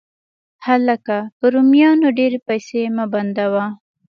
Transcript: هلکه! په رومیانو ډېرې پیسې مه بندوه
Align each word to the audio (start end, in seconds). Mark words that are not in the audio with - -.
هلکه! 0.67 1.17
په 1.37 1.45
رومیانو 1.53 2.07
ډېرې 2.19 2.39
پیسې 2.47 2.81
مه 2.95 3.05
بندوه 3.13 3.65